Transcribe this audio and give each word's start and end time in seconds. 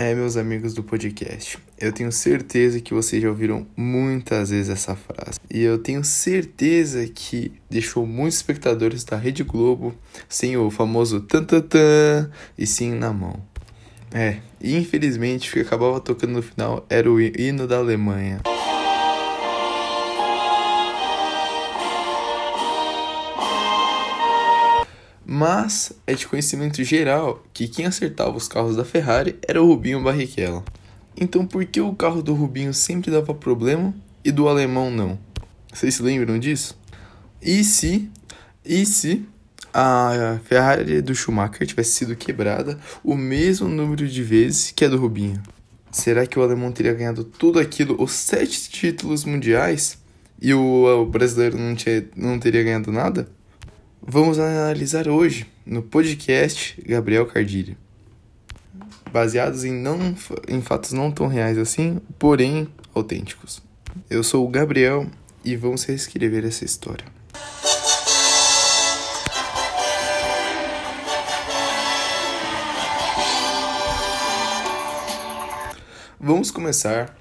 É, 0.00 0.14
meus 0.14 0.36
amigos 0.36 0.74
do 0.74 0.84
podcast, 0.84 1.58
eu 1.76 1.92
tenho 1.92 2.12
certeza 2.12 2.80
que 2.80 2.94
vocês 2.94 3.20
já 3.20 3.28
ouviram 3.28 3.66
muitas 3.76 4.50
vezes 4.50 4.70
essa 4.70 4.94
frase. 4.94 5.40
E 5.52 5.60
eu 5.60 5.76
tenho 5.76 6.04
certeza 6.04 7.04
que 7.08 7.50
deixou 7.68 8.06
muitos 8.06 8.36
espectadores 8.36 9.02
da 9.02 9.16
Rede 9.16 9.42
Globo 9.42 9.92
sem 10.28 10.56
o 10.56 10.70
famoso 10.70 11.20
tan 11.22 11.44
e 12.56 12.64
sim 12.64 12.92
na 12.92 13.12
mão. 13.12 13.42
É, 14.14 14.36
e 14.60 14.76
infelizmente 14.76 15.50
o 15.50 15.54
que 15.54 15.60
acabava 15.62 15.98
tocando 15.98 16.34
no 16.34 16.42
final 16.42 16.86
era 16.88 17.10
o 17.10 17.20
hino 17.20 17.66
da 17.66 17.78
Alemanha. 17.78 18.40
Mas 25.30 25.92
é 26.06 26.14
de 26.14 26.26
conhecimento 26.26 26.82
geral 26.82 27.44
que 27.52 27.68
quem 27.68 27.84
acertava 27.84 28.34
os 28.34 28.48
carros 28.48 28.76
da 28.76 28.84
Ferrari 28.84 29.36
era 29.46 29.62
o 29.62 29.66
Rubinho 29.66 30.02
Barrichello. 30.02 30.64
Então 31.14 31.46
por 31.46 31.66
que 31.66 31.82
o 31.82 31.94
carro 31.94 32.22
do 32.22 32.32
Rubinho 32.32 32.72
sempre 32.72 33.10
dava 33.10 33.34
problema 33.34 33.94
e 34.24 34.32
do 34.32 34.48
alemão 34.48 34.90
não? 34.90 35.18
Vocês 35.70 35.96
se 35.96 36.02
lembram 36.02 36.38
disso? 36.38 36.80
E 37.42 37.62
se, 37.62 38.08
e 38.64 38.86
se 38.86 39.26
a 39.70 40.40
Ferrari 40.44 41.02
do 41.02 41.14
Schumacher 41.14 41.66
tivesse 41.66 41.90
sido 41.90 42.16
quebrada 42.16 42.78
o 43.04 43.14
mesmo 43.14 43.68
número 43.68 44.08
de 44.08 44.22
vezes 44.22 44.70
que 44.70 44.86
a 44.86 44.88
do 44.88 44.96
Rubinho? 44.96 45.42
Será 45.92 46.26
que 46.26 46.38
o 46.38 46.42
alemão 46.42 46.72
teria 46.72 46.94
ganhado 46.94 47.22
tudo 47.22 47.58
aquilo, 47.58 48.02
os 48.02 48.12
sete 48.12 48.70
títulos 48.70 49.26
mundiais, 49.26 49.98
e 50.40 50.54
o, 50.54 51.02
o 51.02 51.04
brasileiro 51.04 51.58
não, 51.58 51.74
tinha, 51.74 52.02
não 52.16 52.38
teria 52.38 52.62
ganhado 52.62 52.90
nada? 52.90 53.28
Vamos 54.10 54.38
analisar 54.38 55.06
hoje 55.06 55.46
no 55.66 55.82
podcast 55.82 56.80
Gabriel 56.80 57.26
Cardilho. 57.26 57.76
Baseados 59.12 59.66
em, 59.66 59.72
não, 59.74 60.16
em 60.48 60.62
fatos 60.62 60.94
não 60.94 61.12
tão 61.12 61.26
reais 61.26 61.58
assim, 61.58 62.00
porém 62.18 62.66
autênticos. 62.94 63.60
Eu 64.08 64.24
sou 64.24 64.46
o 64.46 64.48
Gabriel 64.48 65.06
e 65.44 65.54
vamos 65.56 65.84
reescrever 65.84 66.46
essa 66.46 66.64
história. 66.64 67.04
Vamos 76.18 76.50
começar 76.50 77.14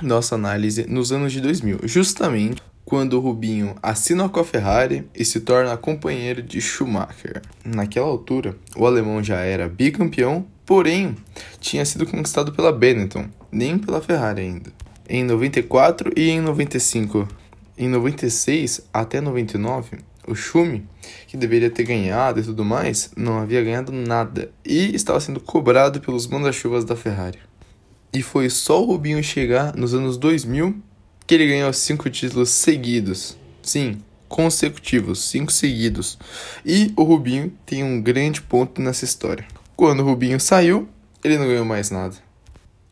nossa 0.00 0.34
análise 0.34 0.86
nos 0.88 1.12
anos 1.12 1.30
de 1.30 1.42
2000, 1.42 1.80
justamente 1.84 2.62
quando 2.86 3.18
Rubinho 3.18 3.74
assina 3.82 4.28
com 4.28 4.38
a 4.38 4.44
Ferrari 4.44 5.08
e 5.12 5.24
se 5.24 5.40
torna 5.40 5.76
companheiro 5.76 6.40
de 6.40 6.60
Schumacher. 6.60 7.42
Naquela 7.64 8.06
altura, 8.06 8.56
o 8.76 8.86
alemão 8.86 9.22
já 9.22 9.40
era 9.40 9.68
bicampeão, 9.68 10.46
porém 10.64 11.16
tinha 11.60 11.84
sido 11.84 12.06
conquistado 12.06 12.52
pela 12.52 12.72
Benetton, 12.72 13.26
nem 13.50 13.76
pela 13.76 14.00
Ferrari 14.00 14.42
ainda. 14.42 14.70
Em 15.08 15.24
94 15.24 16.12
e 16.16 16.30
em 16.30 16.40
95. 16.40 17.26
Em 17.76 17.88
96 17.88 18.82
até 18.94 19.20
99, 19.20 19.98
o 20.26 20.36
Schumi, 20.36 20.86
que 21.26 21.36
deveria 21.36 21.70
ter 21.70 21.82
ganhado 21.82 22.38
e 22.38 22.44
tudo 22.44 22.64
mais, 22.64 23.10
não 23.16 23.38
havia 23.38 23.64
ganhado 23.64 23.90
nada 23.90 24.52
e 24.64 24.94
estava 24.94 25.18
sendo 25.18 25.40
cobrado 25.40 26.00
pelos 26.00 26.28
manda-chuvas 26.28 26.84
da 26.84 26.94
Ferrari. 26.94 27.40
E 28.14 28.22
foi 28.22 28.48
só 28.48 28.80
o 28.80 28.86
Rubinho 28.86 29.22
chegar 29.24 29.74
nos 29.74 29.92
anos 29.92 30.16
2000 30.16 30.80
que 31.26 31.34
ele 31.34 31.46
ganhou 31.46 31.72
cinco 31.72 32.08
títulos 32.08 32.50
seguidos. 32.50 33.36
Sim, 33.62 34.00
consecutivos, 34.28 35.28
cinco 35.28 35.52
seguidos. 35.52 36.18
E 36.64 36.92
o 36.96 37.02
Rubinho 37.02 37.52
tem 37.64 37.82
um 37.82 38.00
grande 38.00 38.40
ponto 38.40 38.80
nessa 38.80 39.04
história. 39.04 39.46
Quando 39.74 40.00
o 40.00 40.04
Rubinho 40.04 40.38
saiu, 40.38 40.88
ele 41.22 41.38
não 41.38 41.46
ganhou 41.46 41.64
mais 41.64 41.90
nada. 41.90 42.14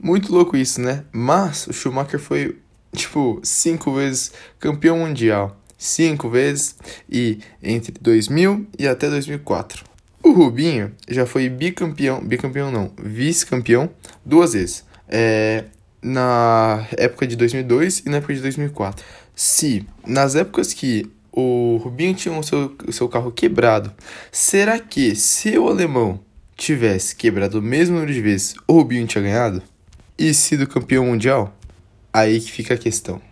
Muito 0.00 0.32
louco 0.32 0.56
isso, 0.56 0.80
né? 0.80 1.04
Mas 1.10 1.66
o 1.66 1.72
Schumacher 1.72 2.20
foi, 2.20 2.58
tipo, 2.94 3.40
cinco 3.42 3.92
vezes 3.94 4.32
campeão 4.60 4.98
mundial. 4.98 5.56
Cinco 5.76 6.28
vezes 6.28 6.76
e 7.08 7.38
entre 7.62 7.94
2000 8.00 8.66
e 8.78 8.86
até 8.86 9.08
2004. 9.08 9.84
O 10.22 10.32
Rubinho 10.32 10.92
já 11.08 11.24
foi 11.24 11.48
bicampeão, 11.48 12.20
bicampeão 12.20 12.70
não, 12.70 12.92
vice-campeão 13.00 13.88
duas 14.24 14.52
vezes. 14.52 14.84
É, 15.08 15.64
na 16.02 16.86
época 16.96 17.26
de 17.26 17.36
2002 17.36 18.00
e 18.06 18.08
na 18.08 18.18
época 18.18 18.34
de 18.34 18.40
2004. 18.40 19.04
Se 19.34 19.86
nas 20.06 20.34
épocas 20.34 20.72
que 20.72 21.10
o 21.32 21.76
Rubinho 21.82 22.14
tinha 22.14 22.36
o 22.36 22.42
seu, 22.42 22.76
o 22.86 22.92
seu 22.92 23.08
carro 23.08 23.30
quebrado, 23.30 23.92
será 24.32 24.78
que 24.78 25.14
se 25.14 25.56
o 25.58 25.68
alemão 25.68 26.20
tivesse 26.56 27.14
quebrado 27.14 27.60
o 27.60 27.62
mesmo 27.62 27.94
número 27.94 28.12
de 28.12 28.20
vezes, 28.20 28.54
o 28.66 28.72
Rubinho 28.72 29.06
tinha 29.06 29.22
ganhado? 29.22 29.62
E 30.18 30.34
sido 30.34 30.66
campeão 30.66 31.06
mundial? 31.06 31.56
Aí 32.12 32.40
que 32.40 32.50
fica 32.50 32.74
a 32.74 32.78
questão. 32.78 33.27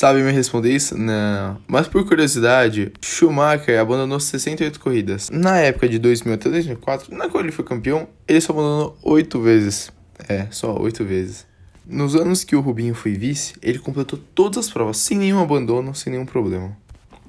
Sabe 0.00 0.22
me 0.22 0.32
responder 0.32 0.74
isso? 0.74 0.96
Não. 0.96 1.58
Mas 1.68 1.86
por 1.86 2.02
curiosidade, 2.08 2.90
Schumacher 3.02 3.78
abandonou 3.78 4.18
68 4.18 4.80
corridas. 4.80 5.28
Na 5.28 5.58
época 5.58 5.86
de 5.86 5.98
2000 5.98 6.32
até 6.32 6.48
2004, 6.48 7.14
na 7.14 7.28
qual 7.28 7.42
ele 7.42 7.52
foi 7.52 7.66
campeão, 7.66 8.08
ele 8.26 8.40
só 8.40 8.54
abandonou 8.54 8.96
8 9.02 9.38
vezes. 9.42 9.92
É, 10.26 10.46
só 10.50 10.74
8 10.74 11.04
vezes. 11.04 11.46
Nos 11.86 12.16
anos 12.16 12.44
que 12.44 12.56
o 12.56 12.62
Rubinho 12.62 12.94
foi 12.94 13.12
vice, 13.12 13.52
ele 13.60 13.78
completou 13.78 14.18
todas 14.34 14.64
as 14.64 14.72
provas 14.72 14.96
sem 14.96 15.18
nenhum 15.18 15.38
abandono, 15.38 15.94
sem 15.94 16.10
nenhum 16.10 16.24
problema. 16.24 16.74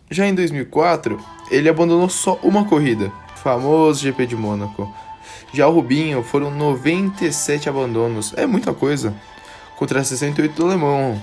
Já 0.10 0.26
em 0.26 0.34
2004, 0.34 1.20
ele 1.52 1.68
abandonou 1.68 2.08
só 2.08 2.40
uma 2.42 2.64
corrida, 2.64 3.12
famoso 3.36 4.00
GP 4.00 4.28
de 4.28 4.38
Mônaco. 4.38 4.90
Já 5.54 5.68
o 5.68 5.74
Rubinho 5.74 6.24
foram 6.24 6.50
97 6.50 7.68
abandonos, 7.68 8.34
é 8.38 8.46
muita 8.46 8.74
coisa, 8.74 9.14
contra 9.76 10.02
68 10.02 10.56
do 10.56 10.68
alemão. 10.68 11.22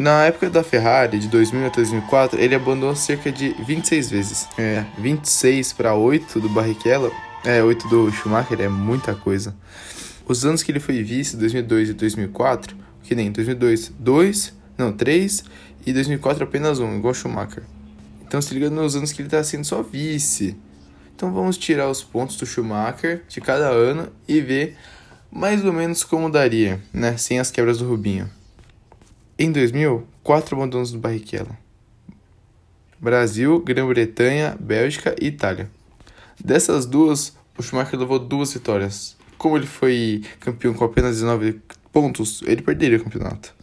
Na 0.00 0.24
época 0.24 0.48
da 0.48 0.64
Ferrari, 0.64 1.18
de 1.18 1.28
2000 1.28 1.66
a 1.66 1.68
2004, 1.68 2.40
ele 2.40 2.54
abandonou 2.54 2.96
cerca 2.96 3.30
de 3.30 3.50
26 3.62 4.10
vezes. 4.10 4.48
É, 4.56 4.82
26 4.96 5.74
para 5.74 5.94
8 5.94 6.40
do 6.40 6.48
Barrichello, 6.48 7.12
é, 7.44 7.62
8 7.62 7.86
do 7.86 8.10
Schumacher 8.10 8.58
é 8.62 8.66
muita 8.66 9.14
coisa. 9.14 9.54
Os 10.26 10.42
anos 10.42 10.62
que 10.62 10.72
ele 10.72 10.80
foi 10.80 11.02
vice, 11.02 11.36
2002 11.36 11.90
e 11.90 11.92
2004, 11.92 12.74
que 13.02 13.14
nem 13.14 13.30
2002, 13.30 13.92
2, 13.98 14.54
não, 14.78 14.90
3 14.90 15.44
e 15.84 15.92
2004 15.92 16.44
apenas 16.44 16.78
um, 16.78 16.96
igual 16.96 17.12
Schumacher. 17.12 17.64
Então 18.26 18.40
se 18.40 18.54
liga 18.54 18.70
nos 18.70 18.96
anos 18.96 19.12
que 19.12 19.20
ele 19.20 19.28
está 19.28 19.44
sendo 19.44 19.66
só 19.66 19.82
vice. 19.82 20.56
Então 21.14 21.30
vamos 21.30 21.58
tirar 21.58 21.90
os 21.90 22.02
pontos 22.02 22.36
do 22.36 22.46
Schumacher 22.46 23.22
de 23.28 23.38
cada 23.42 23.68
ano 23.68 24.08
e 24.26 24.40
ver 24.40 24.78
mais 25.30 25.62
ou 25.62 25.74
menos 25.74 26.02
como 26.02 26.30
daria, 26.30 26.80
né, 26.90 27.18
sem 27.18 27.38
as 27.38 27.50
quebras 27.50 27.76
do 27.76 27.86
Rubinho. 27.86 28.39
Em 29.42 29.50
2000, 29.50 30.06
quatro 30.22 30.54
abandonos 30.54 30.92
do 30.92 30.98
Barrichello. 30.98 31.56
Brasil, 33.00 33.58
Grã-Bretanha, 33.60 34.54
Bélgica 34.60 35.16
e 35.18 35.28
Itália. 35.28 35.70
Dessas 36.38 36.84
duas, 36.84 37.34
o 37.56 37.62
Schumacher 37.62 37.98
levou 37.98 38.18
duas 38.18 38.52
vitórias. 38.52 39.16
Como 39.38 39.56
ele 39.56 39.66
foi 39.66 40.22
campeão 40.40 40.74
com 40.74 40.84
apenas 40.84 41.12
19 41.12 41.58
pontos, 41.90 42.42
ele 42.44 42.60
perderia 42.60 42.98
o 42.98 43.02
campeonato. 43.02 43.54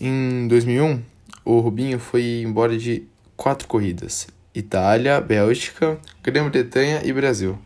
Em 0.00 0.46
2001, 0.46 1.02
o 1.44 1.58
Rubinho 1.58 1.98
foi 1.98 2.42
embora 2.42 2.78
de 2.78 3.02
quatro 3.36 3.66
corridas: 3.66 4.28
Itália, 4.54 5.20
Bélgica, 5.20 5.98
Grã-Bretanha 6.22 7.02
e 7.04 7.12
Brasil. 7.12 7.58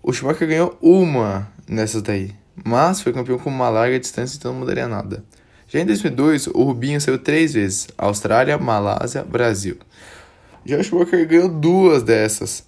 O 0.00 0.12
Schumacher 0.12 0.46
ganhou 0.46 0.78
uma 0.80 1.50
nessas 1.68 2.02
daí, 2.02 2.32
mas 2.64 3.00
foi 3.00 3.12
campeão 3.12 3.36
com 3.36 3.50
uma 3.50 3.68
larga 3.68 3.98
distância, 3.98 4.36
então 4.36 4.52
não 4.52 4.60
mudaria 4.60 4.86
nada. 4.86 5.24
Já 5.76 5.82
em 5.82 5.84
2002, 5.84 6.46
o 6.46 6.62
Rubinho 6.62 6.98
saiu 6.98 7.18
três 7.18 7.52
vezes: 7.52 7.86
Austrália, 7.98 8.56
Malásia, 8.56 9.22
Brasil. 9.22 9.76
Josh 10.64 10.90
Walker 10.90 11.22
ganhou 11.26 11.50
duas 11.50 12.02
dessas, 12.02 12.64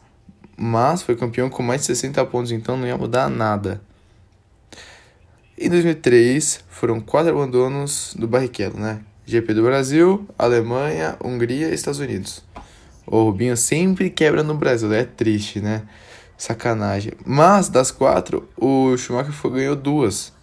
mas 0.54 1.00
foi 1.00 1.16
campeão 1.16 1.48
com 1.48 1.62
mais 1.62 1.80
de 1.80 1.86
60 1.86 2.22
pontos, 2.26 2.52
então 2.52 2.76
não 2.76 2.86
ia 2.86 2.98
mudar 2.98 3.30
nada. 3.30 3.80
Em 5.56 5.70
2003, 5.70 6.62
foram 6.68 7.00
quatro 7.00 7.32
abandonos 7.32 8.14
do 8.14 8.28
Barrichello, 8.28 8.78
né? 8.78 9.00
GP 9.24 9.54
do 9.54 9.62
Brasil, 9.62 10.28
Alemanha, 10.38 11.16
Hungria 11.24 11.70
e 11.70 11.74
Estados 11.74 12.00
Unidos. 12.00 12.44
O 13.06 13.22
Rubinho 13.22 13.56
sempre 13.56 14.10
quebra 14.10 14.42
no 14.42 14.52
Brasil, 14.52 14.92
é 14.92 15.04
triste, 15.04 15.62
né? 15.62 15.84
Sacanagem. 16.36 17.14
Mas 17.24 17.70
das 17.70 17.90
quatro, 17.90 18.46
o 18.54 18.94
Schumacher 18.98 19.32
foi, 19.32 19.50
ganhou 19.52 19.74
duas. 19.74 20.36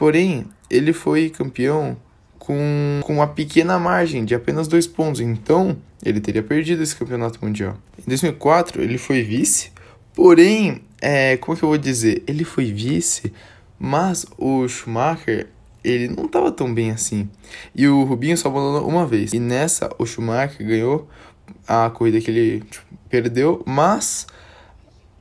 Porém, 0.00 0.46
ele 0.70 0.94
foi 0.94 1.28
campeão 1.28 1.94
com, 2.38 3.00
com 3.04 3.12
uma 3.12 3.26
pequena 3.26 3.78
margem 3.78 4.24
de 4.24 4.34
apenas 4.34 4.66
dois 4.66 4.86
pontos. 4.86 5.20
Então, 5.20 5.76
ele 6.02 6.20
teria 6.20 6.42
perdido 6.42 6.82
esse 6.82 6.96
campeonato 6.96 7.38
mundial. 7.44 7.76
Em 7.98 8.08
2004, 8.08 8.80
ele 8.80 8.96
foi 8.96 9.22
vice, 9.22 9.70
porém, 10.14 10.80
é, 11.02 11.36
como 11.36 11.54
que 11.54 11.62
eu 11.62 11.68
vou 11.68 11.76
dizer? 11.76 12.22
Ele 12.26 12.44
foi 12.44 12.72
vice, 12.72 13.30
mas 13.78 14.24
o 14.38 14.66
Schumacher 14.66 15.48
ele 15.84 16.08
não 16.08 16.24
estava 16.24 16.50
tão 16.50 16.72
bem 16.72 16.92
assim. 16.92 17.28
E 17.74 17.86
o 17.86 18.02
Rubinho 18.04 18.38
só 18.38 18.48
abandonou 18.48 18.88
uma 18.88 19.06
vez. 19.06 19.34
E 19.34 19.38
nessa, 19.38 19.90
o 19.98 20.06
Schumacher 20.06 20.66
ganhou 20.66 21.10
a 21.68 21.90
corrida 21.90 22.22
que 22.22 22.30
ele 22.30 22.60
tipo, 22.60 22.86
perdeu, 23.10 23.62
mas 23.66 24.26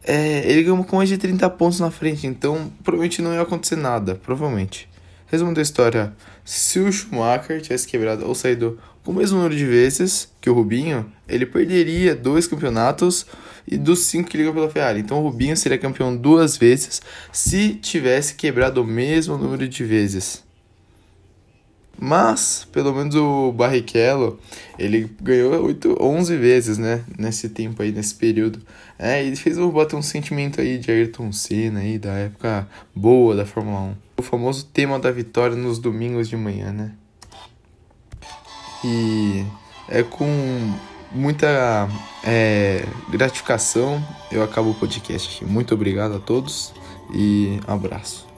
é, 0.04 0.50
ele 0.50 0.64
ganhou 0.64 0.84
com 0.84 0.98
mais 0.98 1.10
de 1.10 1.18
30 1.18 1.50
pontos 1.52 1.80
na 1.80 1.92
frente. 1.92 2.26
Então, 2.26 2.72
provavelmente 2.84 3.22
não 3.22 3.34
ia 3.34 3.42
acontecer 3.42 3.76
nada. 3.76 4.16
Provavelmente. 4.16 4.88
Resumo 5.28 5.54
da 5.54 5.62
história: 5.62 6.14
se 6.44 6.80
o 6.80 6.92
Schumacher 6.92 7.62
tivesse 7.62 7.88
quebrado 7.88 8.26
ou 8.26 8.34
saído 8.34 8.80
com 9.04 9.12
o 9.12 9.16
mesmo 9.16 9.38
número 9.38 9.56
de 9.56 9.66
vezes 9.66 10.32
que 10.42 10.50
o 10.50 10.54
Rubinho, 10.54 11.12
ele 11.28 11.46
perderia 11.46 12.16
dois 12.16 12.48
campeonatos 12.48 13.26
e 13.68 13.78
dos 13.78 14.00
cinco 14.00 14.30
que 14.30 14.38
ligam 14.38 14.54
pela 14.54 14.70
Ferrari. 14.70 15.00
Então 15.00 15.20
o 15.20 15.24
Rubinho 15.24 15.56
seria 15.56 15.78
campeão 15.78 16.16
duas 16.16 16.58
vezes 16.58 17.02
se 17.32 17.76
tivesse 17.76 18.36
quebrado 18.36 18.82
o 18.82 18.86
mesmo 18.86 19.38
número 19.38 19.68
de 19.68 19.84
vezes. 19.84 20.44
Mas, 22.02 22.66
pelo 22.72 22.94
menos 22.94 23.14
o 23.16 23.52
Barrichello, 23.52 24.40
ele 24.78 25.10
ganhou 25.22 25.66
8, 25.66 25.98
11 26.00 26.38
vezes, 26.38 26.78
né? 26.78 27.04
Nesse 27.18 27.50
tempo 27.50 27.82
aí, 27.82 27.92
nesse 27.92 28.16
período. 28.16 28.62
É, 28.98 29.22
e 29.22 29.36
fez 29.36 29.58
eu 29.58 29.70
bater 29.70 29.98
um 29.98 30.02
sentimento 30.02 30.62
aí 30.62 30.78
de 30.78 30.90
Ayrton 30.90 31.32
Senna 31.34 31.82
aí, 31.82 32.00
da 32.00 32.14
época 32.14 32.68
boa 32.96 33.36
da 33.36 33.46
Fórmula 33.46 33.82
1. 33.82 33.96
O 34.20 34.22
famoso 34.22 34.66
tema 34.66 34.98
da 34.98 35.12
vitória 35.12 35.58
nos 35.58 35.78
domingos 35.78 36.30
de 36.30 36.38
manhã, 36.38 36.72
né? 36.72 36.94
E 38.86 39.46
é 39.90 40.02
com 40.02 40.74
muita 41.12 41.90
é, 42.24 42.86
gratificação 43.10 44.02
eu 44.32 44.42
acabo 44.42 44.70
o 44.70 44.76
podcast. 44.76 45.44
Muito 45.44 45.74
obrigado 45.74 46.16
a 46.16 46.20
todos 46.20 46.74
e 47.14 47.60
um 47.68 47.74
abraço. 47.74 48.29